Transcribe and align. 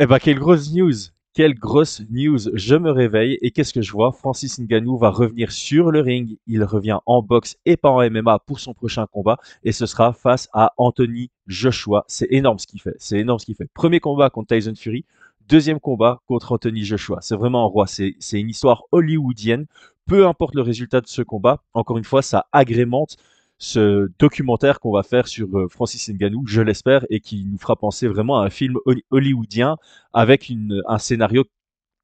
Eh 0.00 0.06
ben, 0.06 0.18
quelle 0.18 0.40
grosse 0.40 0.72
news! 0.72 0.92
Quelle 1.34 1.54
grosse 1.54 2.02
news! 2.10 2.50
Je 2.54 2.74
me 2.74 2.90
réveille 2.90 3.38
et 3.42 3.52
qu'est-ce 3.52 3.72
que 3.72 3.80
je 3.80 3.92
vois? 3.92 4.10
Francis 4.10 4.58
Ngannou 4.58 4.98
va 4.98 5.10
revenir 5.10 5.52
sur 5.52 5.92
le 5.92 6.00
ring. 6.00 6.36
Il 6.48 6.64
revient 6.64 6.98
en 7.06 7.22
boxe 7.22 7.56
et 7.64 7.76
pas 7.76 7.90
en 7.90 8.10
MMA 8.10 8.40
pour 8.40 8.58
son 8.58 8.74
prochain 8.74 9.06
combat 9.06 9.38
et 9.62 9.70
ce 9.70 9.86
sera 9.86 10.12
face 10.12 10.48
à 10.52 10.72
Anthony 10.78 11.30
Joshua. 11.46 12.04
C'est 12.08 12.26
énorme 12.30 12.58
ce 12.58 12.66
qu'il 12.66 12.80
fait. 12.80 12.96
C'est 12.98 13.20
énorme 13.20 13.38
ce 13.38 13.46
qu'il 13.46 13.54
fait. 13.54 13.70
Premier 13.72 14.00
combat 14.00 14.30
contre 14.30 14.56
Tyson 14.56 14.74
Fury. 14.76 15.04
Deuxième 15.48 15.78
combat 15.78 16.20
contre 16.26 16.50
Anthony 16.50 16.82
Joshua. 16.82 17.18
C'est 17.20 17.36
vraiment 17.36 17.62
un 17.64 17.68
roi. 17.68 17.86
C'est 17.86 18.16
c'est 18.18 18.40
une 18.40 18.48
histoire 18.50 18.82
hollywoodienne. 18.90 19.66
Peu 20.06 20.26
importe 20.26 20.56
le 20.56 20.62
résultat 20.62 21.02
de 21.02 21.06
ce 21.06 21.22
combat, 21.22 21.62
encore 21.72 21.98
une 21.98 22.04
fois, 22.04 22.22
ça 22.22 22.46
agrémente 22.50 23.16
ce 23.64 24.10
documentaire 24.18 24.78
qu'on 24.78 24.92
va 24.92 25.02
faire 25.02 25.26
sur 25.26 25.48
euh, 25.56 25.68
Francis 25.68 26.08
Ngannou, 26.10 26.46
je 26.46 26.60
l'espère, 26.60 27.06
et 27.08 27.20
qui 27.20 27.46
nous 27.46 27.58
fera 27.58 27.76
penser 27.76 28.06
vraiment 28.08 28.38
à 28.40 28.44
un 28.44 28.50
film 28.50 28.76
holly- 28.84 29.04
hollywoodien 29.10 29.78
avec 30.12 30.52
un 30.86 30.98
scénario 30.98 31.44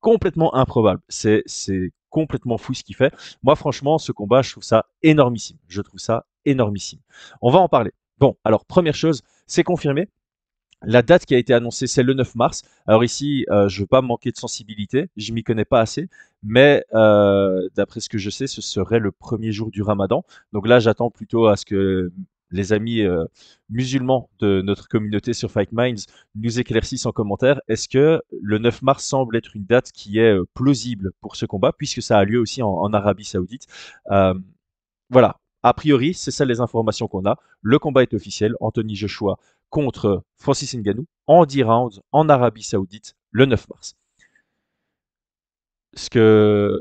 complètement 0.01 0.55
improbable. 0.55 1.03
C'est 1.09 1.45
complètement 2.09 2.57
fou 2.57 2.73
ce 2.73 2.83
qu'il 2.83 2.97
fait. 2.97 3.13
Moi, 3.43 3.57
franchement, 3.57 3.99
ce 3.99 4.11
combat, 4.11 4.41
je 4.43 4.53
trouve 4.53 4.65
ça 4.65 4.87
énormissime. 5.03 5.59
Je 5.69 5.83
trouve 5.83 6.01
ça 6.01 6.25
énormissime. 6.47 7.01
On 7.43 7.51
va 7.51 7.59
en 7.59 7.69
parler. 7.69 7.93
Bon, 8.19 8.37
alors, 8.43 8.65
première 8.65 8.95
chose, 8.95 9.23
c'est 9.47 9.63
confirmé. 9.63 10.09
La 10.83 11.03
date 11.03 11.27
qui 11.27 11.35
a 11.35 11.39
été 11.39 11.53
annoncée, 11.53 11.87
c'est 11.87 12.03
le 12.03 12.15
9 12.15 12.35
mars. 12.37 12.63
Alors 12.87 13.05
ici, 13.05 13.45
euh, 13.51 13.69
je 13.69 13.81
veux 13.81 13.87
pas 13.87 14.01
manquer 14.01 14.31
de 14.31 14.37
sensibilité, 14.37 15.11
je 15.17 15.33
m'y 15.33 15.43
connais 15.43 15.67
pas 15.67 15.81
assez, 15.81 16.09
mais 16.43 16.85
euh, 16.95 17.69
d'après 17.75 18.01
ce 18.01 18.09
que 18.09 18.17
je 18.17 18.31
sais, 18.31 18.47
ce 18.47 18.63
serait 18.63 18.99
le 18.99 19.13
premier 19.13 19.53
jour 19.53 19.71
du 19.71 19.83
Ramadan. 19.83 20.25
Donc 20.53 20.67
là, 20.67 20.79
j'attends 20.79 21.11
plutôt 21.11 21.47
à 21.47 21.57
ce 21.57 21.67
que 21.67 22.11
les 22.51 22.73
amis 22.73 23.03
euh, 23.03 23.25
musulmans 23.69 24.31
de 24.41 24.63
notre 24.63 24.89
communauté 24.89 25.35
sur 25.35 25.51
Fight 25.51 25.71
Minds 25.73 26.07
nous 26.35 26.59
éclaircissent 26.59 27.07
en 27.07 27.13
commentaire. 27.13 27.61
Est-ce 27.69 27.89
que 27.89 28.23
le 28.41 28.59
9 28.59 28.83
mars 28.83 29.05
semble 29.05 29.37
être 29.37 29.55
une 29.55 29.65
date 29.65 29.93
qui 29.93 30.19
est 30.19 30.35
plausible 30.55 31.13
pour 31.21 31.37
ce 31.37 31.45
combat, 31.47 31.73
puisque 31.73 32.03
ça 32.03 32.19
a 32.19 32.25
lieu 32.25 32.41
aussi 32.41 32.63
en, 32.63 32.93
Arabie 32.93 33.25
Saoudite? 33.25 33.67
Voilà. 35.11 35.37
A 35.63 35.75
priori, 35.75 36.15
c'est 36.15 36.31
ça 36.31 36.45
les 36.45 36.61
informations 36.61 37.09
qu'on 37.09 37.27
a. 37.27 37.39
Le 37.63 37.79
combat 37.79 38.03
est 38.03 38.15
officiel. 38.15 38.55
Anthony 38.61 38.97
Joshua 38.97 39.39
contre 39.69 40.25
Francis 40.37 40.75
Ngannou 40.75 41.07
en 41.27 41.47
10 41.47 41.63
rounds 41.63 42.01
en 42.13 42.29
Arabie 42.29 42.63
Saoudite 42.63 43.15
le 43.31 43.47
9 43.47 43.69
mars. 43.69 43.97
Ce 45.95 46.09
que, 46.09 46.81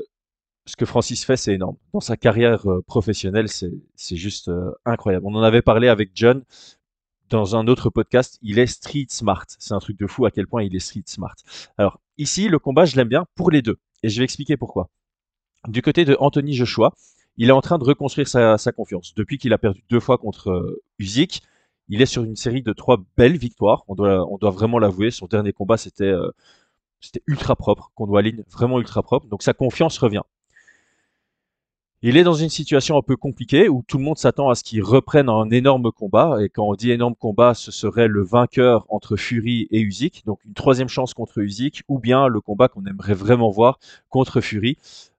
Francis 0.84 1.24
fait, 1.24 1.36
c'est 1.36 1.54
énorme. 1.54 1.76
Dans 1.92 2.00
sa 2.00 2.16
carrière 2.16 2.70
euh, 2.70 2.82
professionnelle, 2.82 3.48
c'est, 3.48 3.72
c'est 3.96 4.16
juste 4.16 4.48
euh, 4.48 4.70
incroyable. 4.84 5.26
On 5.26 5.34
en 5.34 5.42
avait 5.42 5.62
parlé 5.62 5.88
avec 5.88 6.10
John 6.14 6.44
dans 7.28 7.56
un 7.56 7.66
autre 7.66 7.90
podcast. 7.90 8.38
Il 8.42 8.58
est 8.58 8.66
street 8.66 9.06
smart. 9.08 9.44
C'est 9.58 9.74
un 9.74 9.78
truc 9.78 9.98
de 9.98 10.06
fou 10.06 10.26
à 10.26 10.30
quel 10.30 10.46
point 10.46 10.62
il 10.62 10.74
est 10.74 10.80
street 10.80 11.02
smart. 11.06 11.34
Alors, 11.76 12.00
ici, 12.18 12.48
le 12.48 12.58
combat, 12.58 12.84
je 12.84 12.96
l'aime 12.96 13.08
bien 13.08 13.26
pour 13.34 13.50
les 13.50 13.62
deux. 13.62 13.78
Et 14.02 14.08
je 14.08 14.18
vais 14.18 14.24
expliquer 14.24 14.56
pourquoi. 14.56 14.88
Du 15.68 15.82
côté 15.82 16.04
de 16.04 16.16
Anthony 16.20 16.54
Joshua, 16.54 16.94
il 17.40 17.48
est 17.48 17.52
en 17.52 17.62
train 17.62 17.78
de 17.78 17.84
reconstruire 17.84 18.28
sa, 18.28 18.72
confiance. 18.72 19.14
Depuis 19.14 19.38
qu'il 19.38 19.54
a 19.54 19.58
perdu 19.58 19.82
deux 19.88 19.98
fois 19.98 20.18
contre 20.18 20.50
euh, 20.50 20.82
Usyk, 20.98 21.40
il 21.88 22.02
est 22.02 22.06
sur 22.06 22.22
une 22.22 22.36
série 22.36 22.62
de 22.62 22.74
trois 22.74 22.98
belles 23.16 23.38
victoires. 23.38 23.82
On 23.88 23.94
doit, 23.94 24.26
doit 24.38 24.50
vraiment 24.50 24.78
l'avouer. 24.78 25.10
Son 25.10 25.26
dernier 25.26 25.54
combat, 25.54 25.78
c'était 25.78 26.04
euh, 26.04 26.30
ultra 27.26 27.56
propre 27.56 27.92
contre 27.94 28.12
Wallin, 28.12 28.42
vraiment 28.50 28.78
ultra 28.78 29.02
propre. 29.02 29.26
Donc 29.26 29.42
sa 29.42 29.54
confiance 29.54 29.96
revient. 29.96 30.20
Il 32.02 32.18
est 32.18 32.24
dans 32.24 32.34
une 32.34 32.50
situation 32.50 32.98
un 32.98 33.02
peu 33.02 33.16
compliquée 33.16 33.70
où 33.70 33.82
tout 33.88 33.96
le 33.96 34.04
monde 34.04 34.18
s'attend 34.18 34.50
à 34.50 34.54
ce 34.54 34.62
qu'il 34.62 34.82
reprenne 34.82 35.30
un 35.30 35.48
énorme 35.48 35.90
combat. 35.92 36.42
Et 36.42 36.50
quand 36.50 36.68
on 36.68 36.74
dit 36.74 36.90
énorme 36.90 37.14
combat, 37.14 37.54
ce 37.54 37.70
serait 37.70 38.08
le 38.08 38.22
vainqueur 38.22 38.84
entre 38.90 39.16
Fury 39.16 39.66
et 39.70 39.80
Usyk. 39.80 40.26
Donc 40.26 40.44
une 40.44 40.52
troisième 40.52 40.88
chance 40.88 41.14
contre 41.14 41.38
Usyk 41.38 41.84
ou 41.88 41.98
bien 41.98 42.28
le 42.28 42.42
combat 42.42 42.68
qu'on 42.68 42.84
aimerait 42.84 43.14
vraiment 43.14 43.50
voir 43.50 43.78
contre 44.10 44.42
Fury 44.42 44.76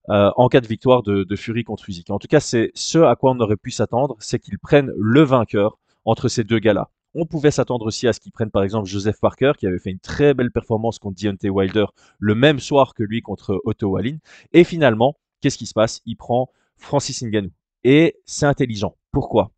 euh, 0.09 0.31
en 0.35 0.47
cas 0.49 0.61
de 0.61 0.67
victoire 0.67 1.03
de, 1.03 1.35
Fury 1.35 1.63
contre 1.63 1.89
Usyk. 1.89 2.09
En 2.09 2.19
tout 2.19 2.27
cas, 2.27 2.39
c'est 2.39 2.71
ce 2.73 2.99
à 2.99 3.15
quoi 3.15 3.31
on 3.31 3.39
aurait 3.39 3.57
pu 3.57 3.71
s'attendre, 3.71 4.15
c'est 4.19 4.39
qu'ils 4.39 4.59
prennent 4.59 4.91
le 4.97 5.21
vainqueur 5.21 5.77
entre 6.05 6.27
ces 6.27 6.43
deux 6.43 6.59
gars-là. 6.59 6.89
On 7.13 7.25
pouvait 7.25 7.51
s'attendre 7.51 7.85
aussi 7.85 8.07
à 8.07 8.13
ce 8.13 8.19
qu'ils 8.19 8.31
prennent 8.31 8.51
par 8.51 8.63
exemple 8.63 8.87
Joseph 8.87 9.19
Parker, 9.19 9.53
qui 9.57 9.67
avait 9.67 9.79
fait 9.79 9.91
une 9.91 9.99
très 9.99 10.33
belle 10.33 10.51
performance 10.51 10.97
contre 10.97 11.21
Deontay 11.21 11.49
Wilder 11.49 11.85
le 12.19 12.35
même 12.35 12.59
soir 12.59 12.93
que 12.93 13.03
lui 13.03 13.21
contre 13.21 13.61
Otto 13.65 13.89
Wallin. 13.89 14.17
Et 14.53 14.63
finalement, 14.63 15.17
qu'est-ce 15.41 15.57
qui 15.57 15.65
se 15.65 15.73
passe? 15.73 16.01
Il 16.05 16.15
prend 16.15 16.49
Francis 16.77 17.21
Ngannou. 17.21 17.51
Et 17.83 18.15
c'est 18.25 18.45
intelligent. 18.45 18.95
Pourquoi? 19.11 19.51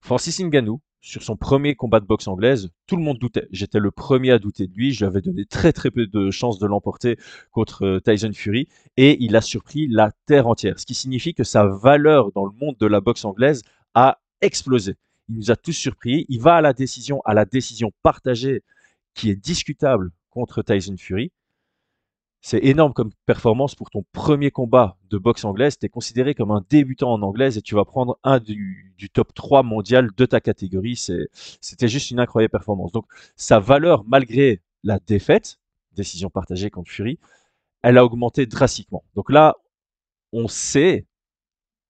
Francis 0.00 0.40
Ngannou, 0.40 0.80
sur 1.02 1.22
son 1.24 1.36
premier 1.36 1.74
combat 1.74 1.98
de 1.98 2.06
boxe 2.06 2.28
anglaise, 2.28 2.70
tout 2.86 2.96
le 2.96 3.02
monde 3.02 3.18
doutait. 3.18 3.48
J'étais 3.50 3.80
le 3.80 3.90
premier 3.90 4.30
à 4.30 4.38
douter 4.38 4.68
de 4.68 4.72
lui. 4.72 4.92
Je 4.92 5.00
lui 5.00 5.06
avais 5.06 5.20
donné 5.20 5.44
très 5.44 5.72
très 5.72 5.90
peu 5.90 6.06
de 6.06 6.30
chances 6.30 6.60
de 6.60 6.66
l'emporter 6.66 7.18
contre 7.50 7.84
euh, 7.84 8.00
Tyson 8.00 8.30
Fury 8.32 8.68
et 8.96 9.22
il 9.22 9.34
a 9.34 9.40
surpris 9.40 9.88
la 9.88 10.12
terre 10.26 10.46
entière. 10.46 10.78
Ce 10.78 10.86
qui 10.86 10.94
signifie 10.94 11.34
que 11.34 11.42
sa 11.42 11.66
valeur 11.66 12.30
dans 12.32 12.46
le 12.46 12.52
monde 12.52 12.76
de 12.78 12.86
la 12.86 13.00
boxe 13.00 13.24
anglaise 13.24 13.62
a 13.94 14.20
explosé. 14.40 14.94
Il 15.28 15.36
nous 15.36 15.50
a 15.50 15.56
tous 15.56 15.72
surpris. 15.72 16.24
Il 16.28 16.40
va 16.40 16.54
à 16.54 16.60
la 16.60 16.72
décision, 16.72 17.20
à 17.24 17.34
la 17.34 17.44
décision 17.44 17.90
partagée 18.04 18.62
qui 19.14 19.28
est 19.28 19.36
discutable 19.36 20.12
contre 20.30 20.62
Tyson 20.62 20.94
Fury. 20.96 21.32
C'est 22.44 22.58
énorme 22.64 22.92
comme 22.92 23.12
performance 23.24 23.76
pour 23.76 23.88
ton 23.90 24.04
premier 24.10 24.50
combat 24.50 24.96
de 25.10 25.16
boxe 25.16 25.44
anglaise. 25.44 25.78
Tu 25.78 25.86
es 25.86 25.88
considéré 25.88 26.34
comme 26.34 26.50
un 26.50 26.64
débutant 26.68 27.12
en 27.12 27.22
anglaise 27.22 27.56
et 27.56 27.62
tu 27.62 27.76
vas 27.76 27.84
prendre 27.84 28.18
un 28.24 28.40
du, 28.40 28.96
top 29.12 29.32
3 29.32 29.62
mondial 29.62 30.10
de 30.16 30.26
ta 30.26 30.40
catégorie. 30.40 30.96
C'était 30.96 31.86
juste 31.86 32.10
une 32.10 32.18
incroyable 32.18 32.50
performance. 32.50 32.90
Donc, 32.90 33.06
sa 33.36 33.60
valeur, 33.60 34.02
malgré 34.06 34.60
la 34.82 34.98
défaite, 34.98 35.60
décision 35.92 36.30
partagée 36.30 36.68
contre 36.68 36.90
Fury, 36.90 37.20
elle 37.82 37.96
a 37.96 38.04
augmenté 38.04 38.44
drastiquement. 38.46 39.04
Donc 39.14 39.30
là, 39.30 39.54
on 40.32 40.48
sait 40.48 41.06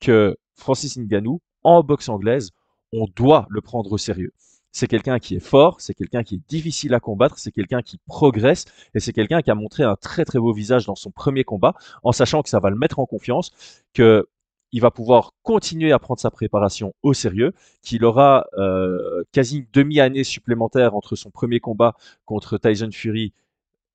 que 0.01 0.37
Francis 0.55 0.99
Ngannou, 0.99 1.41
en 1.63 1.83
boxe 1.83 2.11
anglaise, 2.11 2.51
on 2.93 3.07
doit 3.17 3.47
le 3.49 3.63
prendre 3.63 3.91
au 3.91 3.97
sérieux. 3.97 4.35
C'est 4.73 4.87
quelqu'un 4.87 5.19
qui 5.19 5.37
est 5.37 5.41
fort, 5.41 5.81
c'est 5.81 5.95
quelqu'un 5.95 6.23
qui 6.23 6.37
est 6.37 6.49
difficile 6.49 6.95
à 6.95 7.01
combattre, 7.01 7.39
c'est 7.39 7.53
quelqu'un 7.53 7.83
qui 7.83 7.99
progresse 8.07 8.65
et 8.95 9.01
c'est 9.01 9.13
quelqu'un 9.13 9.43
qui 9.43 9.51
a 9.51 9.55
montré 9.55 9.83
un 9.85 9.97
très 9.97 10.25
très 10.25 10.39
beau 10.39 10.53
visage 10.53 10.87
dans 10.87 10.95
son 10.95 11.11
premier 11.11 11.45
combat 11.45 11.75
en 12.03 12.13
sachant 12.13 12.43
que 12.43 12.49
ça 12.49 12.59
va 12.59 12.71
le 12.71 12.77
mettre 12.77 12.99
en 12.99 13.07
confiance, 13.07 13.53
que 13.93 14.27
il 14.73 14.81
va 14.81 14.91
pouvoir 14.91 15.35
continuer 15.43 15.93
à 15.93 15.99
prendre 15.99 16.21
sa 16.21 16.31
préparation 16.31 16.95
au 17.03 17.13
sérieux, 17.13 17.53
qu'il 17.83 18.05
aura 18.05 18.47
euh, 18.57 19.23
quasi 19.31 19.59
une 19.59 19.67
demi-année 19.73 20.25
supplémentaire 20.25 20.95
entre 20.95 21.15
son 21.15 21.31
premier 21.31 21.61
combat 21.61 21.95
contre 22.25 22.57
Tyson 22.57 22.91
Fury 22.91 23.35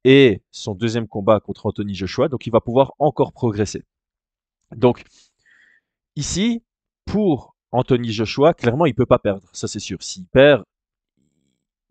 et 0.04 0.42
son 0.52 0.76
deuxième 0.76 1.08
combat 1.08 1.40
contre 1.40 1.66
Anthony 1.66 1.96
Joshua, 1.96 2.30
donc 2.30 2.46
il 2.46 2.52
va 2.52 2.62
pouvoir 2.62 2.94
encore 3.00 3.34
progresser. 3.34 3.84
Donc 4.76 5.04
ici, 6.16 6.64
pour 7.06 7.56
Anthony 7.72 8.11
Joshua, 8.11 8.53
clairement, 8.53 8.85
il 8.85 8.95
peut 8.95 9.05
pas 9.05 9.19
perdre, 9.19 9.47
ça 9.53 9.67
c'est 9.67 9.79
sûr. 9.79 10.01
S'il 10.01 10.25
perd, 10.25 10.63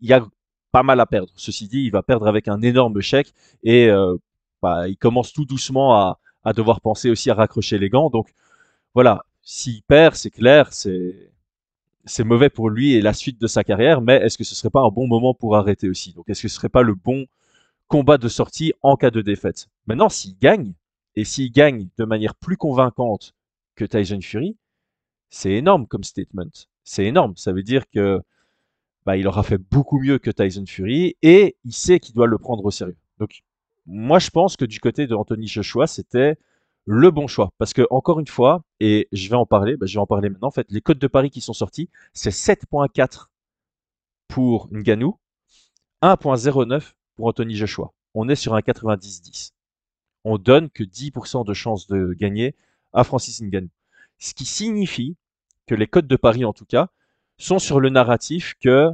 il 0.01 0.09
y 0.09 0.13
a 0.13 0.25
pas 0.71 0.83
mal 0.83 0.99
à 0.99 1.05
perdre. 1.05 1.31
Ceci 1.35 1.67
dit, 1.67 1.83
il 1.83 1.91
va 1.91 2.03
perdre 2.03 2.27
avec 2.27 2.47
un 2.47 2.61
énorme 2.61 3.01
chèque 3.01 3.33
et 3.63 3.89
euh, 3.89 4.17
bah, 4.61 4.87
il 4.87 4.97
commence 4.97 5.33
tout 5.33 5.45
doucement 5.45 5.95
à, 5.95 6.19
devoir 6.53 6.79
penser 6.79 7.09
aussi 7.09 7.29
à 7.29 7.33
raccrocher 7.33 7.77
les 7.77 7.89
gants. 7.89 8.09
Donc 8.09 8.33
voilà, 8.93 9.23
s'il 9.41 9.83
perd, 9.83 10.15
c'est 10.15 10.31
clair, 10.31 10.71
c'est 10.71 11.31
c'est 12.05 12.23
mauvais 12.23 12.49
pour 12.49 12.69
lui 12.69 12.93
et 12.93 13.01
la 13.01 13.13
suite 13.13 13.39
de 13.41 13.47
sa 13.47 13.65
carrière, 13.65 13.99
mais 13.99 14.15
est-ce 14.15 14.37
que 14.37 14.45
ce 14.45 14.55
serait 14.55 14.69
pas 14.69 14.79
un 14.79 14.89
bon 14.89 15.07
moment 15.07 15.33
pour 15.33 15.57
arrêter 15.57 15.89
aussi? 15.89 16.13
Donc 16.13 16.29
est-ce 16.29 16.41
que 16.41 16.47
ce 16.47 16.55
serait 16.55 16.69
pas 16.69 16.81
le 16.81 16.95
bon 16.95 17.25
combat 17.87 18.17
de 18.17 18.29
sortie 18.29 18.73
en 18.81 18.95
cas 18.95 19.11
de 19.11 19.21
défaite? 19.21 19.67
Maintenant, 19.87 20.07
s'il 20.07 20.37
gagne, 20.37 20.73
et 21.15 21.25
s'il 21.25 21.51
gagne 21.51 21.89
de 21.97 22.05
manière 22.05 22.35
plus 22.35 22.55
convaincante 22.55 23.33
que 23.75 23.83
Tyson 23.83 24.21
Fury, 24.21 24.55
c'est 25.29 25.51
énorme 25.51 25.87
comme 25.87 26.03
statement. 26.03 26.67
C'est 26.83 27.05
énorme. 27.05 27.35
Ça 27.35 27.51
veut 27.51 27.63
dire 27.63 27.89
que 27.89 28.21
bah, 29.05 29.17
il 29.17 29.27
aura 29.27 29.43
fait 29.43 29.57
beaucoup 29.57 29.99
mieux 29.99 30.19
que 30.19 30.31
Tyson 30.31 30.65
Fury 30.67 31.15
et 31.21 31.55
il 31.63 31.73
sait 31.73 31.99
qu'il 31.99 32.15
doit 32.15 32.27
le 32.27 32.37
prendre 32.37 32.63
au 32.65 32.71
sérieux. 32.71 32.97
Donc, 33.19 33.43
moi, 33.85 34.19
je 34.19 34.29
pense 34.29 34.57
que 34.57 34.65
du 34.65 34.79
côté 34.79 35.07
de 35.07 35.15
Anthony 35.15 35.47
Joshua, 35.47 35.87
c'était 35.87 36.37
le 36.85 37.11
bon 37.11 37.27
choix. 37.27 37.51
Parce 37.57 37.73
que, 37.73 37.85
encore 37.89 38.19
une 38.19 38.27
fois, 38.27 38.63
et 38.79 39.07
je 39.11 39.29
vais 39.29 39.35
en 39.35 39.45
parler, 39.45 39.77
bah, 39.77 39.85
je 39.85 39.93
vais 39.93 40.01
en 40.01 40.07
parler 40.07 40.29
maintenant, 40.29 40.47
en 40.49 40.51
fait, 40.51 40.67
les 40.69 40.81
codes 40.81 40.99
de 40.99 41.07
Paris 41.07 41.29
qui 41.29 41.41
sont 41.41 41.53
sortis, 41.53 41.89
c'est 42.13 42.31
7.4 42.31 43.27
pour 44.27 44.67
Ngannou, 44.71 45.17
1.09 46.01 46.93
pour 47.15 47.27
Anthony 47.27 47.55
Joshua. 47.55 47.93
On 48.13 48.29
est 48.29 48.35
sur 48.35 48.55
un 48.55 48.59
90-10. 48.59 49.51
On 50.23 50.37
donne 50.37 50.69
que 50.69 50.83
10% 50.83 51.45
de 51.45 51.53
chance 51.53 51.87
de 51.87 52.13
gagner 52.13 52.55
à 52.93 53.03
Francis 53.03 53.41
Ngannou. 53.41 53.69
Ce 54.19 54.33
qui 54.33 54.45
signifie 54.45 55.15
que 55.67 55.75
les 55.75 55.87
codes 55.87 56.07
de 56.07 56.15
Paris, 56.15 56.45
en 56.45 56.53
tout 56.53 56.65
cas, 56.65 56.89
sont 57.37 57.59
sur 57.59 57.79
le 57.79 57.89
narratif 57.89 58.55
que 58.59 58.89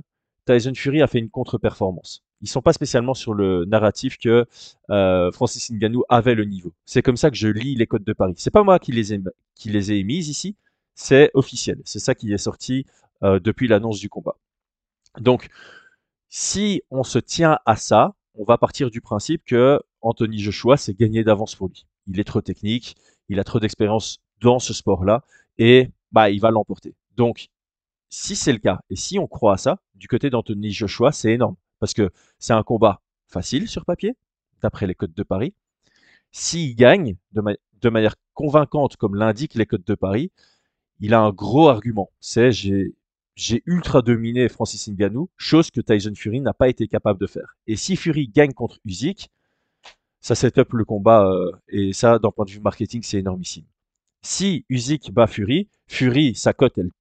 Tyson 0.46 0.74
Fury 0.76 1.02
a 1.02 1.08
fait 1.08 1.20
une 1.20 1.30
contre-performance. 1.30 2.24
Ils 2.42 2.50
sont 2.50 2.62
pas 2.62 2.74
spécialement 2.74 3.14
sur 3.14 3.34
le 3.34 3.64
narratif 3.64 4.18
que 4.18 4.46
euh, 4.90 5.32
Francis 5.32 5.72
Ngannou 5.72 6.04
avait 6.10 6.36
le 6.36 6.44
niveau. 6.44 6.74
C'est 6.86 7.02
comme 7.02 7.16
ça 7.16 7.30
que 7.30 7.38
je 7.38 7.48
lis 7.48 7.76
les 7.76 7.88
codes 7.88 8.04
de 8.04 8.12
Paris. 8.12 8.34
C'est 8.38 8.52
pas 8.52 8.64
moi 8.64 8.80
qui 8.80 8.92
les 8.92 9.14
ai, 9.14 9.22
qui 9.56 9.70
les 9.70 9.94
ai 9.94 10.00
émises 10.00 10.28
ici, 10.28 10.58
c'est 10.94 11.32
officiel. 11.36 11.82
C'est 11.86 12.00
ça 12.00 12.16
qui 12.16 12.34
est 12.34 12.38
sorti 12.38 12.86
euh, 13.24 13.40
depuis 13.40 13.70
l'annonce 13.70 14.00
du 14.00 14.10
combat. 14.10 14.36
Donc, 15.20 15.48
si 16.28 16.82
on 16.92 17.04
se 17.04 17.20
tient 17.20 17.60
à 17.66 17.78
ça, 17.78 18.14
on 18.36 18.44
va 18.44 18.58
partir 18.58 18.90
du 18.90 19.00
principe 19.00 19.44
que 19.46 19.80
Anthony 20.02 20.40
Joshua, 20.40 20.76
c'est 20.76 20.98
gagné 20.98 21.24
d'avance 21.24 21.56
pour 21.56 21.70
lui. 21.70 21.86
Il 22.08 22.20
est 22.20 22.26
trop 22.26 22.42
technique, 22.42 22.96
il 23.30 23.40
a 23.40 23.46
trop 23.46 23.60
d'expérience 23.60 24.20
dans 24.44 24.60
ce 24.60 24.74
sport-là, 24.74 25.24
et 25.58 25.90
bah, 26.12 26.30
il 26.30 26.40
va 26.40 26.52
l'emporter. 26.52 26.94
Donc, 27.16 27.48
si 28.10 28.36
c'est 28.36 28.54
le 28.54 28.60
cas, 28.60 28.82
et 28.92 28.96
si 28.96 29.18
on 29.18 29.26
croit 29.26 29.54
à 29.54 29.58
ça, 29.58 29.80
du 29.96 30.08
côté 30.08 30.30
d'Anthony 30.30 30.72
Joshua, 30.72 31.12
c'est 31.12 31.32
énorme. 31.32 31.56
Parce 31.80 31.94
que 31.94 32.12
c'est 32.38 32.54
un 32.54 32.62
combat 32.62 33.02
facile 33.28 33.68
sur 33.68 33.86
papier, 33.86 34.16
d'après 34.62 34.86
les 34.86 34.96
codes 34.96 35.14
de 35.14 35.24
Paris. 35.24 35.54
S'il 36.32 36.76
gagne 36.76 37.16
de, 37.32 37.90
manière 37.90 38.16
convaincante, 38.34 38.98
comme 38.98 39.16
l'indiquent 39.16 39.56
les 39.56 39.66
codes 39.66 39.84
de 39.84 39.96
Paris, 39.96 40.32
il 41.00 41.14
a 41.14 41.22
un 41.22 41.32
gros 41.32 41.70
argument. 41.70 42.12
C'est 42.20 42.52
j'ai 43.36 43.64
ultra 43.66 44.02
dominé 44.04 44.48
Francis 44.48 44.88
Ngannou, 44.88 45.30
chose 45.38 45.72
que 45.72 45.82
Tyson 45.82 46.14
Fury 46.16 46.42
n'a 46.42 46.54
pas 46.54 46.70
été 46.70 46.88
capable 46.88 47.20
de 47.20 47.28
faire. 47.28 47.58
Et 47.66 47.76
si 47.76 47.96
Fury 47.96 48.28
gagne 48.28 48.54
contre 48.54 48.80
Usyk, 48.86 49.30
ça 50.22 50.36
set 50.36 50.58
up 50.60 50.72
le 50.74 50.86
combat 50.86 51.26
euh, 51.28 51.52
et 51.68 51.94
ça, 51.94 52.20
d'un 52.20 52.32
point 52.32 52.46
de 52.46 52.52
vue 52.52 52.60
marketing, 52.60 53.02
c'est 53.04 53.18
énormissime. 53.18 53.66
Si 54.26 54.66
Usyk 54.70 55.12
bat 55.12 55.28
Fury, 55.28 55.68
Fury, 55.88 56.34
sa 56.34 56.54
cote, 56.54 56.78
elle 56.78 56.92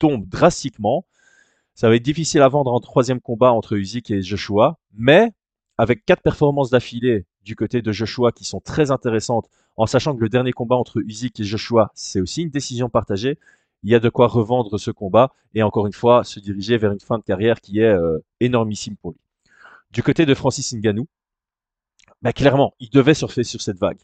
tombe 0.00 0.28
drastiquement. 0.28 1.06
Ça 1.74 1.88
va 1.88 1.94
être 1.94 2.02
difficile 2.02 2.42
à 2.42 2.48
vendre 2.48 2.72
en 2.72 2.80
troisième 2.80 3.20
combat 3.20 3.52
entre 3.52 3.76
Usyk 3.76 4.10
et 4.10 4.20
Joshua, 4.20 4.78
mais 4.92 5.30
avec 5.78 6.04
quatre 6.04 6.22
performances 6.22 6.70
d'affilée 6.70 7.24
du 7.44 7.54
côté 7.54 7.82
de 7.82 7.92
Joshua 7.92 8.32
qui 8.32 8.44
sont 8.44 8.60
très 8.60 8.90
intéressantes, 8.90 9.48
en 9.76 9.86
sachant 9.86 10.14
que 10.16 10.20
le 10.20 10.28
dernier 10.28 10.52
combat 10.52 10.74
entre 10.74 11.00
Usyk 11.00 11.38
et 11.38 11.44
Joshua, 11.44 11.92
c'est 11.94 12.20
aussi 12.20 12.42
une 12.42 12.50
décision 12.50 12.88
partagée, 12.88 13.38
il 13.84 13.90
y 13.90 13.94
a 13.94 14.00
de 14.00 14.08
quoi 14.08 14.26
revendre 14.26 14.78
ce 14.78 14.90
combat 14.90 15.32
et 15.54 15.62
encore 15.62 15.86
une 15.86 15.92
fois 15.92 16.24
se 16.24 16.40
diriger 16.40 16.78
vers 16.78 16.92
une 16.92 17.00
fin 17.00 17.18
de 17.18 17.22
carrière 17.22 17.60
qui 17.60 17.78
est 17.78 17.84
euh, 17.84 18.18
énormissime 18.40 18.96
pour 18.96 19.12
lui. 19.12 19.20
Du 19.92 20.02
côté 20.02 20.26
de 20.26 20.34
Francis 20.34 20.72
Ngannou, 20.74 21.06
bah 22.22 22.32
clairement, 22.32 22.74
il 22.80 22.90
devait 22.90 23.14
surfer 23.14 23.44
sur 23.44 23.60
cette 23.60 23.78
vague. 23.78 24.00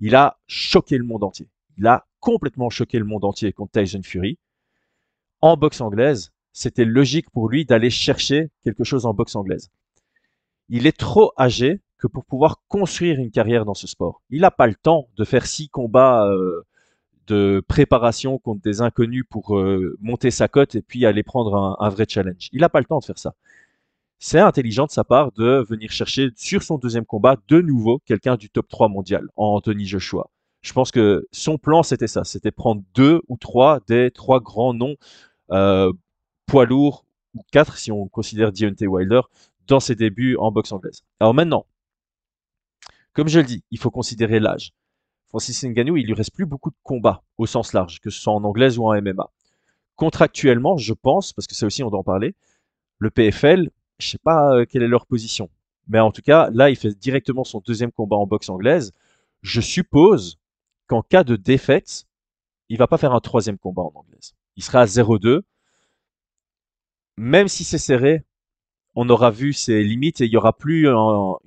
Il 0.00 0.16
a 0.16 0.38
choqué 0.46 0.96
le 0.96 1.04
monde 1.04 1.24
entier. 1.24 1.48
Il 1.78 1.86
a 1.86 2.06
complètement 2.20 2.70
choqué 2.70 2.98
le 2.98 3.04
monde 3.04 3.24
entier 3.24 3.52
contre 3.52 3.72
Tyson 3.72 4.02
Fury. 4.02 4.38
En 5.40 5.56
boxe 5.56 5.80
anglaise, 5.80 6.32
c'était 6.52 6.84
logique 6.84 7.30
pour 7.30 7.48
lui 7.48 7.64
d'aller 7.64 7.90
chercher 7.90 8.50
quelque 8.62 8.84
chose 8.84 9.06
en 9.06 9.14
boxe 9.14 9.34
anglaise. 9.34 9.70
Il 10.68 10.86
est 10.86 10.96
trop 10.96 11.32
âgé 11.38 11.80
que 11.98 12.06
pour 12.06 12.24
pouvoir 12.24 12.62
construire 12.68 13.18
une 13.18 13.30
carrière 13.30 13.64
dans 13.64 13.74
ce 13.74 13.86
sport. 13.86 14.22
Il 14.30 14.42
n'a 14.42 14.50
pas 14.50 14.66
le 14.66 14.74
temps 14.74 15.08
de 15.16 15.24
faire 15.24 15.46
six 15.46 15.68
combats 15.68 16.26
euh, 16.26 16.62
de 17.26 17.62
préparation 17.68 18.38
contre 18.38 18.62
des 18.62 18.80
inconnus 18.80 19.24
pour 19.28 19.56
euh, 19.56 19.96
monter 20.00 20.30
sa 20.30 20.48
cote 20.48 20.74
et 20.74 20.82
puis 20.82 21.06
aller 21.06 21.22
prendre 21.22 21.54
un, 21.54 21.76
un 21.78 21.88
vrai 21.88 22.06
challenge. 22.08 22.48
Il 22.52 22.60
n'a 22.60 22.68
pas 22.68 22.80
le 22.80 22.86
temps 22.86 22.98
de 22.98 23.04
faire 23.04 23.18
ça. 23.18 23.34
C'est 24.18 24.38
intelligent 24.38 24.86
de 24.86 24.90
sa 24.90 25.04
part 25.04 25.32
de 25.32 25.64
venir 25.68 25.90
chercher 25.90 26.30
sur 26.36 26.62
son 26.62 26.78
deuxième 26.78 27.04
combat 27.04 27.36
de 27.48 27.60
nouveau 27.60 28.00
quelqu'un 28.06 28.36
du 28.36 28.50
top 28.50 28.68
3 28.68 28.88
mondial, 28.88 29.28
Anthony 29.36 29.84
Joshua. 29.86 30.30
Je 30.62 30.72
pense 30.72 30.90
que 30.90 31.26
son 31.32 31.58
plan 31.58 31.82
c'était 31.82 32.06
ça, 32.06 32.24
c'était 32.24 32.52
prendre 32.52 32.82
deux 32.94 33.20
ou 33.28 33.36
trois 33.36 33.80
des 33.88 34.10
trois 34.10 34.40
grands 34.40 34.74
noms 34.74 34.96
euh, 35.50 35.92
poids 36.46 36.66
lourds 36.66 37.04
ou 37.34 37.42
quatre 37.50 37.76
si 37.78 37.90
on 37.90 38.08
considère 38.08 38.52
Deontay 38.52 38.86
Wilder 38.86 39.22
dans 39.66 39.80
ses 39.80 39.94
débuts 39.94 40.36
en 40.36 40.52
boxe 40.52 40.72
anglaise. 40.72 41.02
Alors 41.20 41.34
maintenant, 41.34 41.66
comme 43.12 43.28
je 43.28 43.40
le 43.40 43.46
dis, 43.46 43.64
il 43.70 43.78
faut 43.78 43.90
considérer 43.90 44.40
l'âge. 44.40 44.72
Francis 45.28 45.64
Ngannou, 45.64 45.96
il 45.96 46.06
lui 46.06 46.14
reste 46.14 46.34
plus 46.34 46.46
beaucoup 46.46 46.70
de 46.70 46.76
combats 46.82 47.22
au 47.38 47.46
sens 47.46 47.72
large, 47.72 48.00
que 48.00 48.10
ce 48.10 48.20
soit 48.20 48.32
en 48.32 48.44
anglaise 48.44 48.78
ou 48.78 48.84
en 48.84 49.00
MMA. 49.00 49.30
Contractuellement, 49.96 50.76
je 50.76 50.92
pense, 50.92 51.32
parce 51.32 51.46
que 51.46 51.54
ça 51.54 51.66
aussi 51.66 51.82
on 51.82 51.90
doit 51.90 52.00
en 52.00 52.04
parler, 52.04 52.34
le 52.98 53.10
PFL, 53.10 53.70
je 53.98 54.08
sais 54.08 54.18
pas 54.18 54.54
euh, 54.54 54.66
quelle 54.66 54.82
est 54.82 54.88
leur 54.88 55.06
position, 55.06 55.48
mais 55.88 56.00
en 56.00 56.12
tout 56.12 56.22
cas, 56.22 56.50
là, 56.52 56.70
il 56.70 56.76
fait 56.76 56.96
directement 56.98 57.44
son 57.44 57.60
deuxième 57.60 57.92
combat 57.92 58.16
en 58.16 58.26
boxe 58.26 58.48
anglaise. 58.48 58.92
Je 59.42 59.60
suppose 59.60 60.38
qu'en 60.92 61.02
cas 61.02 61.24
de 61.24 61.36
défaite, 61.36 62.04
il 62.68 62.76
va 62.76 62.86
pas 62.86 62.98
faire 62.98 63.14
un 63.14 63.20
troisième 63.20 63.56
combat 63.56 63.80
en 63.80 63.92
anglaise. 63.94 64.34
Il 64.56 64.62
sera 64.62 64.82
à 64.82 64.84
0-2. 64.84 65.40
Même 67.16 67.48
si 67.48 67.64
c'est 67.64 67.78
serré, 67.78 68.26
on 68.94 69.08
aura 69.08 69.30
vu 69.30 69.54
ses 69.54 69.82
limites 69.82 70.20
et 70.20 70.26
il 70.26 70.32
y 70.32 70.36
aura 70.36 70.52
plus 70.52 70.86
une, 70.86 71.38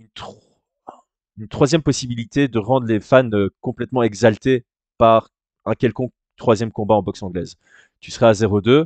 troisième 1.47 1.83
possibilité 1.83 2.47
de 2.47 2.57
rendre 2.57 2.87
les 2.87 2.99
fans 2.99 3.29
euh, 3.33 3.53
complètement 3.61 4.01
exaltés 4.01 4.65
par 4.97 5.29
un 5.65 5.75
quelconque 5.75 6.13
troisième 6.37 6.71
combat 6.71 6.95
en 6.95 7.03
boxe 7.03 7.21
anglaise. 7.21 7.55
Tu 7.99 8.09
seras 8.09 8.29
à 8.29 8.33
0-2. 8.33 8.85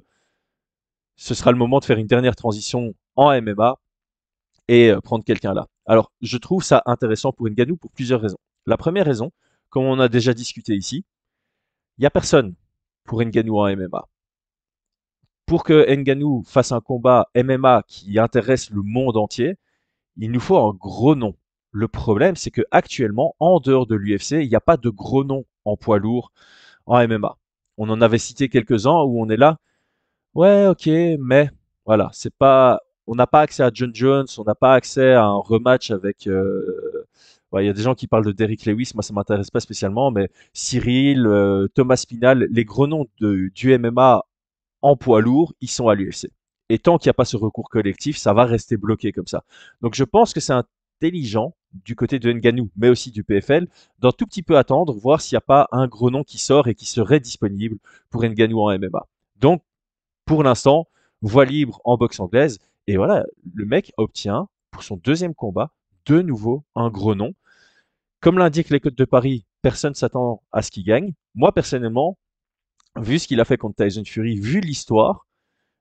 Ce 1.15 1.33
sera 1.35 1.53
le 1.53 1.57
moment 1.57 1.79
de 1.79 1.85
faire 1.85 1.97
une 1.97 2.07
dernière 2.07 2.35
transition 2.35 2.94
en 3.15 3.41
MMA 3.41 3.79
et 4.67 4.91
euh, 4.91 5.00
prendre 5.00 5.23
quelqu'un 5.23 5.53
là. 5.53 5.67
Alors, 5.85 6.12
je 6.21 6.38
trouve 6.38 6.65
ça 6.65 6.83
intéressant 6.85 7.31
pour 7.31 7.47
Ngannou 7.47 7.77
pour 7.77 7.91
plusieurs 7.91 8.19
raisons. 8.19 8.39
La 8.65 8.75
première 8.75 9.05
raison, 9.05 9.31
comme 9.69 9.86
on 9.86 10.00
a 10.00 10.07
déjà 10.07 10.33
discuté 10.33 10.75
ici, 10.75 11.06
il 11.98 12.01
n'y 12.01 12.07
a 12.07 12.12
personne 12.12 12.56
pour 13.04 13.21
Ngannou 13.21 13.60
en 13.60 13.75
MMA. 13.75 14.07
Pour 15.45 15.63
que 15.63 15.94
Ngannou 15.94 16.44
fasse 16.45 16.71
un 16.71 16.81
combat 16.81 17.30
MMA 17.36 17.83
qui 17.88 18.19
intéresse 18.19 18.69
le 18.69 18.81
monde 18.83 19.18
entier, 19.18 19.57
il 20.18 20.31
nous 20.31 20.39
faut 20.39 20.57
un 20.57 20.74
gros 20.74 21.16
nom. 21.16 21.36
Le 21.71 21.88
problème, 21.88 22.36
c'est 22.36 22.51
que 22.51 22.62
actuellement, 22.71 23.36
en 23.39 23.60
dehors 23.60 23.88
de 23.88 23.95
l'UFC, 23.95 24.44
il 24.44 24.50
n'y 24.50 24.56
a 24.56 24.62
pas 24.62 24.77
de 24.77 24.89
gros 24.89 25.24
noms 25.24 25.45
en 25.66 25.77
poids 25.77 26.00
lourd 26.00 26.31
en 26.86 27.07
MMA. 27.07 27.38
On 27.77 27.89
en 27.89 28.01
avait 28.01 28.18
cité 28.18 28.50
quelques-uns 28.50 29.04
où 29.04 29.22
on 29.22 29.30
est 29.30 29.38
là. 29.38 29.57
Ouais, 30.36 30.68
ok, 30.68 30.88
mais 31.19 31.50
voilà, 31.86 32.10
c'est 32.13 32.33
pas, 32.33 32.81
on 33.07 33.15
n'a 33.15 33.27
pas 33.27 33.42
accès 33.42 33.63
à 33.63 33.72
John 33.74 33.94
Jones, 33.94 34.27
on 34.38 34.44
n'a 34.44 34.56
pas 34.56 34.74
accès 34.74 35.13
à 35.13 35.25
un 35.25 35.38
rematch 35.38 35.92
avec. 35.92 36.27
Euh, 36.27 36.88
il 37.57 37.66
y 37.66 37.69
a 37.69 37.74
des 37.74 37.81
gens 37.81 37.96
qui 37.96 38.07
parlent 38.07 38.25
de 38.25 38.31
Derrick 38.31 38.66
Lewis, 38.66 38.92
moi 38.94 39.04
ça 39.04 39.13
m'intéresse 39.13 39.50
pas 39.50 39.60
spécialement, 39.60 40.12
mais 40.12 40.30
Cyril, 40.54 41.25
euh, 41.25 41.68
Thomas 41.74 41.96
Spinal, 41.96 42.48
les 42.51 42.66
gros 42.66 42.88
noms 42.88 43.07
du 43.19 43.78
MMA 43.78 44.24
en 44.81 44.96
poids 44.96 45.22
lourd, 45.22 45.54
ils 45.62 45.69
sont 45.69 45.88
à 45.88 45.96
l'UFC. 45.96 46.30
Et 46.69 46.78
tant 46.78 46.98
qu'il 46.98 47.07
n'y 47.07 47.12
a 47.12 47.16
pas 47.16 47.25
ce 47.25 47.38
recours 47.38 47.69
collectif, 47.69 48.18
ça 48.18 48.34
va 48.34 48.46
rester 48.46 48.78
bloqué 48.78 49.12
comme 49.12 49.28
ça. 49.28 49.44
Donc 49.81 49.96
je 49.96 50.04
pense 50.04 50.34
que 50.34 50.40
c'est 50.40 50.54
intelligent 50.54 51.56
du 51.74 51.96
côté 51.96 52.19
de 52.19 52.31
Nganou, 52.31 52.69
mais 52.75 52.90
aussi 52.90 53.12
du 53.12 53.24
PFL, 53.24 53.68
d'un 54.00 54.12
tout 54.12 54.25
petit 54.25 54.44
peu 54.44 54.57
attendre, 54.57 54.94
voir 54.94 55.22
s'il 55.22 55.36
n'y 55.36 55.40
a 55.40 55.42
pas 55.42 55.68
un 55.72 55.88
gros 55.88 56.12
nom 56.12 56.24
qui 56.24 56.38
sort 56.38 56.68
et 56.68 56.75
qui 56.75 56.86
serait 56.86 57.19
disponible 57.19 57.78
pour 58.10 58.24
Nganou 58.24 58.62
en 58.62 58.78
MMA. 58.78 59.07
Donc, 59.38 59.63
pour 60.25 60.44
l'instant, 60.44 60.88
voie 61.22 61.46
libre 61.46 61.81
en 61.84 61.98
boxe 61.98 62.19
anglaise. 62.19 62.60
Et 62.88 62.98
voilà, 62.98 63.25
le 63.54 63.66
mec 63.66 63.94
obtient 63.98 64.48
pour 64.72 64.84
son 64.84 64.98
deuxième 64.98 65.34
combat 65.34 65.72
de 66.06 66.22
nouveau 66.22 66.63
un 66.75 66.89
gros 66.89 67.15
nom. 67.15 67.34
Comme 68.20 68.38
l'indiquent 68.38 68.70
les 68.70 68.79
codes 68.79 68.96
de 68.96 69.06
Paris, 69.06 69.46
personne 69.62 69.96
s'attend 69.96 70.44
à 70.51 70.62
ce 70.62 70.72
qu'il 70.72 70.84
gagne. 70.84 71.13
Moi, 71.36 71.51
personnellement, 71.53 72.18
vu 72.96 73.20
ce 73.20 73.27
qu'il 73.27 73.39
a 73.39 73.46
fait 73.46 73.58
contre 73.58 73.84
Tyson 73.84 74.03
Fury, 74.06 74.39
vu 74.39 74.60
l'histoire, 74.60 75.27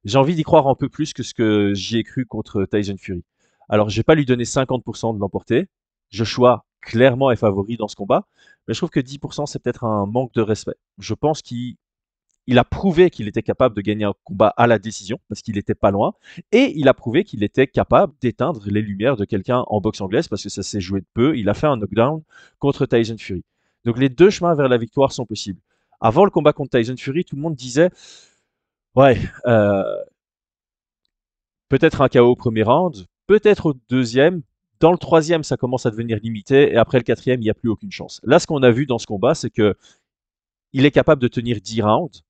j'ai 0.05 0.19
envie 0.19 0.35
d'y 0.35 0.45
croire 0.45 0.69
un 0.69 0.75
peu 0.75 0.89
plus 0.89 1.13
que 1.13 1.23
ce 1.23 1.35
que 1.35 1.75
j'y 1.75 1.99
ai 1.99 2.05
cru 2.05 2.27
contre 2.27 2.65
Tyson 2.65 2.97
Fury. 2.99 3.25
Alors, 3.69 3.91
je 3.91 3.97
vais 3.97 4.05
pas 4.05 4.15
lui 4.15 4.25
donner 4.25 4.45
50% 4.45 5.15
de 5.15 5.21
l'emporter. 5.21 5.69
Joshua, 6.11 6.65
clairement, 6.81 7.31
est 7.31 7.37
favori 7.37 7.77
dans 7.77 7.89
ce 7.89 7.97
combat. 7.97 8.27
Mais 8.67 8.75
je 8.75 8.81
trouve 8.81 8.91
que 8.91 9.01
10%, 9.01 9.47
c'est 9.47 9.59
peut-être 9.59 9.85
un 9.85 10.07
manque 10.07 10.33
de 10.35 10.43
respect. 10.43 10.77
Je 10.99 11.15
pense 11.15 11.43
qu'il 11.43 11.77
a 12.57 12.65
prouvé 12.65 13.11
qu'il 13.11 13.29
était 13.29 13.43
capable 13.43 13.75
de 13.75 13.83
gagner 13.83 14.05
un 14.05 14.15
combat 14.25 14.55
à 14.57 14.67
la 14.67 14.79
décision, 14.79 15.19
parce 15.29 15.43
qu'il 15.43 15.57
n'était 15.57 15.75
pas 15.75 15.91
loin. 15.91 16.15
Et 16.53 16.73
il 16.77 16.89
a 16.89 16.95
prouvé 16.95 17.25
qu'il 17.25 17.43
était 17.43 17.67
capable 17.67 18.15
d'éteindre 18.23 18.63
les 18.67 18.81
lumières 18.81 19.17
de 19.17 19.25
quelqu'un 19.25 19.65
en 19.67 19.81
boxe 19.81 20.01
anglaise, 20.01 20.29
parce 20.29 20.43
que 20.45 20.49
ça 20.49 20.63
s'est 20.63 20.81
joué 20.81 21.01
de 21.01 21.07
peu. 21.13 21.37
Il 21.37 21.49
a 21.51 21.55
fait 21.55 21.67
un 21.67 21.77
knockdown 21.77 22.23
contre 22.59 22.87
Tyson 22.87 23.17
Fury. 23.19 23.45
Donc 23.85 23.99
les 23.99 24.09
deux 24.09 24.31
chemins 24.31 24.55
vers 24.55 24.69
la 24.69 24.79
victoire 24.79 25.13
sont 25.13 25.27
possibles. 25.27 25.61
Avant 26.01 26.25
le 26.25 26.31
combat 26.31 26.53
contre 26.53 26.79
Tyson 26.79 26.97
Fury, 26.97 27.25
tout 27.25 27.37
le 27.37 27.43
monde 27.43 27.55
disait, 27.55 27.91
ouais, 28.95 29.19
euh, 29.47 29.83
peut-être 31.69 32.01
un 32.01 32.09
KO 32.09 32.21
au 32.21 32.37
premier 32.37 32.63
round, 32.63 33.07
peut-être 33.27 33.67
au 33.67 33.75
deuxième. 33.89 34.43
Dans 34.81 34.93
le 34.93 34.99
troisième, 34.99 35.43
ça 35.43 35.57
commence 35.57 35.87
à 35.87 35.91
devenir 35.91 36.19
limité. 36.23 36.73
Et 36.73 36.77
après 36.77 36.99
le 36.99 37.05
quatrième, 37.05 37.41
il 37.41 37.45
n'y 37.45 37.51
a 37.51 37.55
plus 37.55 37.69
aucune 37.69 37.91
chance. 37.91 38.21
Là, 38.25 38.39
ce 38.39 38.47
qu'on 38.47 38.63
a 38.63 38.71
vu 38.71 38.87
dans 38.87 38.99
ce 38.99 39.07
combat, 39.07 39.35
c'est 39.35 39.51
que 39.51 39.77
il 40.73 40.87
est 40.87 40.91
capable 40.91 41.21
de 41.21 41.29
tenir 41.29 41.61
10 41.61 41.83
rounds. 41.83 42.23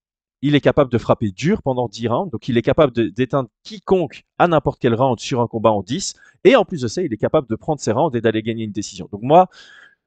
Il 0.42 0.54
est 0.54 0.61
capable 0.61 0.90
de 0.90 0.99
frapper 0.99 1.30
dur 1.33 1.62
pendant 1.62 1.88
10 1.88 2.09
rounds. 2.09 2.30
Donc, 2.30 2.49
il 2.49 2.57
est 2.57 2.62
capable 2.62 2.92
d'éteindre 3.12 3.49
quiconque 3.64 4.25
à 4.38 4.47
n'importe 4.47 4.78
quel 4.80 4.95
round 4.95 5.18
sur 5.18 5.40
un 5.40 5.47
combat 5.47 5.73
en 5.73 5.83
10. 5.83 6.14
Et 6.45 6.54
en 6.54 6.64
plus 6.64 6.83
de 6.83 6.88
ça, 6.88 7.02
il 7.02 7.12
est 7.12 7.18
capable 7.18 7.49
de 7.49 7.57
prendre 7.57 7.80
ses 7.80 7.92
rounds 7.92 8.16
et 8.16 8.21
d'aller 8.21 8.42
gagner 8.42 8.64
une 8.64 8.73
décision. 8.73 9.09
Donc, 9.11 9.23
moi, 9.23 9.49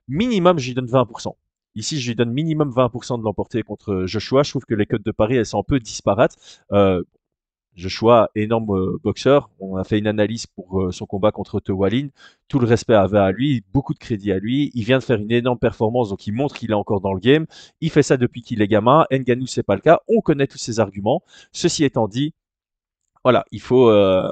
minimum, 0.08 0.58
je 0.58 0.68
lui 0.68 0.74
donne 0.76 0.88
20%. 0.88 1.36
Ici, 1.76 2.00
je 2.00 2.10
lui 2.10 2.16
donne 2.16 2.32
minimum 2.32 2.70
20% 2.70 3.20
de 3.20 3.24
l'emporter 3.24 3.64
contre 3.64 4.06
Joshua. 4.06 4.44
Je 4.44 4.52
trouve 4.52 4.66
que 4.66 4.76
les 4.76 4.86
codes 4.86 5.04
de 5.04 5.12
Paris, 5.12 5.36
elles 5.36 5.46
sont 5.46 5.60
un 5.60 5.64
peu 5.64 5.80
disparates. 5.80 6.36
Euh, 6.72 7.04
Joshua, 7.76 8.30
énorme 8.36 8.72
euh, 8.78 9.00
boxeur. 9.04 9.50
On 9.60 9.78
a 9.78 9.84
fait 9.84 9.98
une 10.00 10.08
analyse 10.08 10.46
pour 10.46 10.82
euh, 10.82 10.92
son 10.92 11.06
combat 11.06 11.32
contre 11.32 11.60
Tewalin. 11.60 12.10
Tout 12.48 12.60
le 12.60 12.68
respect 12.68 12.94
avait 12.94 13.20
à 13.20 13.32
lui, 13.32 13.64
beaucoup 13.74 13.94
de 13.94 14.00
crédit 14.00 14.32
à 14.32 14.40
lui. 14.40 14.72
Il 14.74 14.84
vient 14.84 15.00
de 15.00 15.04
faire 15.04 15.20
une 15.20 15.32
énorme 15.32 15.60
performance, 15.60 16.10
donc 16.10 16.28
il 16.28 16.34
montre 16.34 16.56
qu'il 16.56 16.72
est 16.72 16.76
encore 16.76 17.02
dans 17.02 17.14
le 17.14 17.20
game. 17.20 17.46
Il 17.80 17.90
fait 17.90 18.04
ça 18.04 18.18
depuis 18.18 18.42
qu'il 18.42 18.62
est 18.62 18.68
gamin. 18.68 19.06
Nganou, 19.12 19.48
c'est 19.48 19.64
pas 19.64 19.76
le 19.76 19.82
cas. 19.82 20.00
On 20.08 20.22
connaît 20.22 20.48
tous 20.48 20.58
ses 20.58 20.80
arguments. 20.80 21.24
Ceci 21.52 21.84
étant 21.86 22.08
dit, 22.08 22.34
voilà, 23.24 23.46
il 23.52 23.62
faut, 23.62 23.90
euh, 23.90 24.32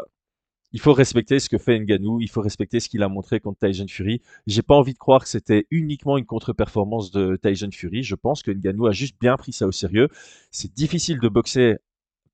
il 0.72 0.80
faut 0.80 0.94
respecter 0.94 1.40
ce 1.40 1.50
que 1.50 1.58
fait 1.58 1.80
Ngannou, 1.80 2.22
il 2.22 2.30
faut 2.30 2.42
respecter 2.42 2.80
ce 2.80 2.90
qu'il 2.90 3.02
a 3.04 3.10
montré 3.10 3.40
contre 3.40 3.60
Tyson 3.60 3.88
Fury. 3.88 4.22
J'ai 4.48 4.62
pas 4.62 4.76
envie 4.76 4.94
de 4.94 5.00
croire 5.00 5.22
que 5.24 5.30
c'était 5.30 5.66
uniquement 5.72 6.18
une 6.18 6.26
contre-performance 6.26 7.12
de 7.12 7.38
Tyson 7.42 7.70
Fury. 7.72 8.04
Je 8.04 8.16
pense 8.16 8.44
que 8.44 8.52
Ngannou 8.52 8.86
a 8.88 8.92
juste 8.92 9.16
bien 9.20 9.36
pris 9.38 9.54
ça 9.54 9.66
au 9.66 9.72
sérieux. 9.72 10.10
C'est 10.52 10.74
difficile 10.74 11.20
de 11.20 11.28
boxer 11.30 11.78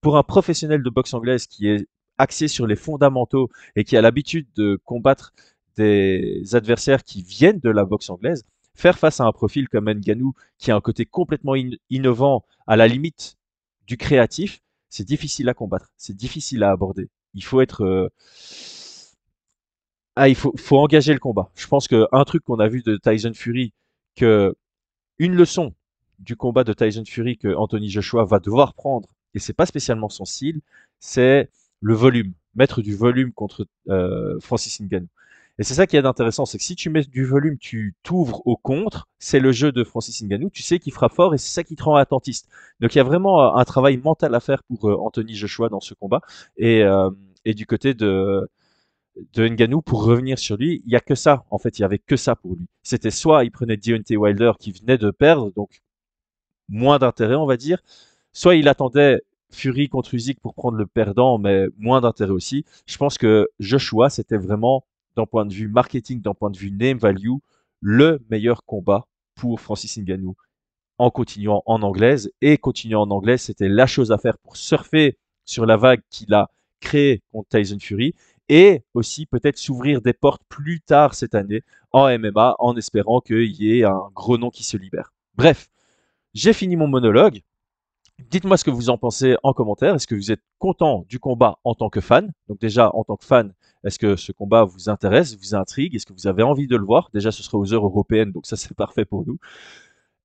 pour 0.05 0.17
un 0.17 0.23
professionnel 0.23 0.83
de 0.83 0.89
boxe 0.91 1.15
anglaise 1.15 1.47
qui 1.47 1.67
est 1.67 1.87
axé 2.19 2.47
sur 2.47 2.67
les 2.67 2.75
fondamentaux 2.75 3.49
et 3.75 3.83
qui 3.83 3.97
a 3.97 4.03
l'habitude 4.03 4.47
de 4.55 4.79
combattre 4.85 5.33
des 5.77 6.43
adversaires 6.53 7.03
qui 7.03 7.23
viennent 7.23 7.59
de 7.59 7.71
la 7.71 7.85
boxe 7.85 8.11
anglaise. 8.11 8.43
Faire 8.75 8.99
face 8.99 9.19
à 9.19 9.23
un 9.23 9.31
profil 9.31 9.67
comme 9.67 9.91
Ngannou 9.91 10.33
qui 10.59 10.69
a 10.69 10.75
un 10.75 10.81
côté 10.81 11.07
complètement 11.07 11.55
innovant 11.89 12.45
à 12.67 12.75
la 12.75 12.87
limite 12.87 13.37
du 13.87 13.97
créatif, 13.97 14.61
c'est 14.89 15.05
difficile 15.07 15.49
à 15.49 15.55
combattre, 15.55 15.91
c'est 15.97 16.15
difficile 16.15 16.61
à 16.61 16.69
aborder 16.69 17.09
il 17.33 17.43
faut 17.43 17.61
être 17.61 17.81
euh, 17.83 18.09
ah, 20.15 20.29
il 20.29 20.35
faut, 20.35 20.53
faut 20.55 20.77
engager 20.77 21.13
le 21.13 21.19
combat. 21.19 21.49
Je 21.55 21.65
pense 21.65 21.87
qu'un 21.87 22.23
truc 22.27 22.43
qu'on 22.43 22.59
a 22.59 22.67
vu 22.67 22.83
de 22.83 22.95
Tyson 22.97 23.33
Fury, 23.33 23.73
que 24.15 24.55
une 25.17 25.33
leçon 25.33 25.73
du 26.19 26.35
combat 26.35 26.63
de 26.63 26.73
Tyson 26.73 27.03
Fury 27.05 27.37
que 27.37 27.55
Anthony 27.55 27.89
Joshua 27.89 28.23
va 28.23 28.39
devoir 28.39 28.75
prendre, 28.75 29.09
et 29.35 29.39
c'est 29.39 29.53
pas 29.53 29.65
spécialement 29.65 30.09
son 30.09 30.25
style, 30.25 30.61
c'est 30.99 31.49
le 31.81 31.93
volume, 31.93 32.33
mettre 32.55 32.81
du 32.81 32.95
volume 32.95 33.31
contre 33.33 33.67
euh, 33.89 34.39
Francis 34.39 34.79
Ngannou. 34.81 35.07
Et 35.57 35.63
c'est 35.63 35.73
ça 35.75 35.87
qui 35.87 35.95
est 35.95 36.05
intéressant, 36.05 36.45
c'est 36.45 36.57
que 36.57 36.63
si 36.63 36.75
tu 36.75 36.89
mets 36.89 37.03
du 37.03 37.23
volume, 37.25 37.57
tu 37.57 37.95
t'ouvres 38.03 38.41
au 38.45 38.57
contre, 38.57 39.07
c'est 39.19 39.39
le 39.39 39.51
jeu 39.53 39.71
de 39.71 39.83
Francis 39.83 40.21
Ngannou, 40.21 40.49
tu 40.49 40.63
sais 40.63 40.79
qu'il 40.79 40.91
fera 40.93 41.07
fort 41.09 41.33
et 41.33 41.37
c'est 41.37 41.53
ça 41.53 41.63
qui 41.63 41.75
te 41.75 41.83
rend 41.83 41.95
attentiste. 41.95 42.49
Donc 42.81 42.95
il 42.95 42.97
y 42.97 43.01
a 43.01 43.03
vraiment 43.05 43.55
un 43.55 43.63
travail 43.65 43.97
mental 43.97 44.35
à 44.35 44.39
faire 44.39 44.63
pour 44.63 44.89
euh, 44.89 44.97
Anthony 44.97 45.35
Joshua 45.35 45.69
dans 45.69 45.79
ce 45.79 45.93
combat. 45.93 46.21
Et, 46.57 46.83
euh, 46.83 47.09
et 47.45 47.53
du 47.53 47.65
côté 47.65 47.93
de, 47.93 48.49
de 49.33 49.47
Ngannou, 49.47 49.81
pour 49.81 50.03
revenir 50.03 50.39
sur 50.39 50.57
lui, 50.57 50.81
il 50.85 50.91
y 50.91 50.95
a 50.95 50.99
que 50.99 51.15
ça. 51.15 51.45
En 51.49 51.57
fait, 51.57 51.79
il 51.79 51.83
y 51.83 51.85
avait 51.85 51.99
que 51.99 52.17
ça 52.17 52.35
pour 52.35 52.55
lui. 52.55 52.67
C'était 52.83 53.11
soit 53.11 53.45
il 53.45 53.51
prenait 53.51 53.77
Deontay 53.77 54.17
Wilder 54.17 54.53
qui 54.59 54.71
venait 54.71 54.97
de 54.97 55.11
perdre, 55.11 55.51
donc 55.53 55.81
moins 56.67 56.99
d'intérêt, 56.99 57.35
on 57.35 57.45
va 57.45 57.57
dire, 57.57 57.81
soit 58.35 58.55
il 58.55 58.67
attendait 58.67 59.21
Fury 59.49 59.87
contre 59.87 60.13
Usyk 60.13 60.39
pour 60.41 60.53
prendre 60.53 60.77
le 60.77 60.85
perdant, 60.85 61.37
mais 61.39 61.67
moins 61.77 62.01
d'intérêt 62.01 62.31
aussi. 62.31 62.65
Je 62.85 62.97
pense 62.97 63.17
que 63.17 63.47
Joshua, 63.59 64.09
c'était 64.09 64.37
vraiment 64.37 64.85
d'un 65.15 65.25
point 65.25 65.45
de 65.45 65.53
vue 65.53 65.69
marketing, 65.69 66.21
d'un 66.21 66.33
point 66.33 66.49
de 66.51 66.57
vue 66.57 66.71
name 66.71 66.97
value, 66.97 67.37
le 67.79 68.19
meilleur 68.29 68.65
combat 68.65 69.07
pour 69.35 69.61
Francis 69.61 69.97
Ngannou 69.97 70.35
en 70.97 71.09
continuant 71.09 71.63
en 71.65 71.81
anglaise. 71.81 72.29
Et 72.41 72.57
continuant 72.57 73.03
en 73.03 73.11
anglaise, 73.11 73.41
c'était 73.41 73.69
la 73.69 73.87
chose 73.87 74.11
à 74.11 74.17
faire 74.17 74.37
pour 74.37 74.57
surfer 74.57 75.17
sur 75.45 75.65
la 75.65 75.77
vague 75.77 76.01
qu'il 76.09 76.33
a 76.33 76.49
créée 76.81 77.21
contre 77.31 77.47
Tyson 77.49 77.77
Fury 77.79 78.15
et 78.49 78.83
aussi 78.93 79.25
peut-être 79.25 79.57
s'ouvrir 79.57 80.01
des 80.01 80.13
portes 80.13 80.43
plus 80.49 80.81
tard 80.81 81.15
cette 81.15 81.35
année 81.35 81.63
en 81.91 82.07
MMA 82.19 82.57
en 82.59 82.75
espérant 82.75 83.21
qu'il 83.21 83.55
y 83.55 83.79
ait 83.79 83.85
un 83.85 84.09
gros 84.13 84.37
nom 84.37 84.49
qui 84.49 84.63
se 84.63 84.75
libère. 84.75 85.13
Bref, 85.35 85.69
j'ai 86.33 86.51
fini 86.51 86.75
mon 86.75 86.87
monologue. 86.87 87.41
Dites-moi 88.19 88.57
ce 88.57 88.63
que 88.63 88.71
vous 88.71 88.89
en 88.89 88.97
pensez 88.97 89.35
en 89.43 89.53
commentaire. 89.53 89.95
Est-ce 89.95 90.07
que 90.07 90.15
vous 90.15 90.31
êtes 90.31 90.41
content 90.57 91.05
du 91.09 91.19
combat 91.19 91.59
en 91.63 91.75
tant 91.75 91.89
que 91.89 91.99
fan? 91.99 92.31
Donc 92.47 92.59
déjà, 92.59 92.89
en 92.95 93.03
tant 93.03 93.17
que 93.17 93.25
fan, 93.25 93.53
est-ce 93.83 93.99
que 93.99 94.15
ce 94.15 94.31
combat 94.31 94.63
vous 94.63 94.89
intéresse, 94.89 95.37
vous 95.37 95.53
intrigue? 95.53 95.95
Est-ce 95.95 96.05
que 96.05 96.13
vous 96.13 96.27
avez 96.27 96.41
envie 96.41 96.67
de 96.67 96.77
le 96.77 96.85
voir? 96.85 97.09
Déjà, 97.13 97.31
ce 97.31 97.43
sera 97.43 97.57
aux 97.57 97.73
heures 97.73 97.85
européennes, 97.85 98.31
donc 98.31 98.45
ça 98.45 98.55
c'est 98.57 98.73
parfait 98.73 99.05
pour 99.05 99.25
nous. 99.25 99.37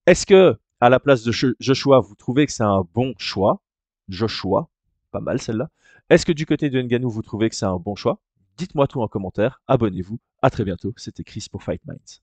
Est-ce 0.06 0.24
que, 0.24 0.58
à 0.80 0.88
la 0.88 1.00
place 1.00 1.24
de 1.24 1.32
Joshua, 1.32 2.00
vous 2.00 2.14
trouvez 2.14 2.46
que 2.46 2.52
c'est 2.52 2.62
un 2.62 2.86
bon 2.94 3.14
choix? 3.18 3.60
Joshua, 4.08 4.68
pas 5.10 5.20
mal 5.20 5.40
celle-là. 5.40 5.68
Est-ce 6.10 6.24
que 6.24 6.32
du 6.32 6.46
côté 6.46 6.70
de 6.70 6.80
Nganou, 6.80 7.10
vous 7.10 7.22
trouvez 7.22 7.50
que 7.50 7.56
c'est 7.56 7.66
un 7.66 7.76
bon 7.76 7.96
choix? 7.96 8.20
Dites-moi 8.56 8.86
tout 8.86 9.00
en 9.02 9.08
commentaire. 9.08 9.62
Abonnez-vous. 9.66 10.18
À 10.42 10.50
très 10.50 10.64
bientôt. 10.64 10.92
C'était 10.96 11.24
Chris 11.24 11.46
pour 11.50 11.62
Fight 11.62 11.82
Minds. 11.86 12.22